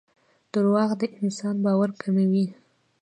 [0.51, 2.45] دراوغ دانسان باور کموي